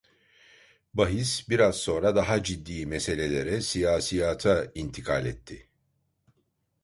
[0.93, 5.67] Bahis biraz sonra daha ciddi meselelere, siyasiyata intikal etti.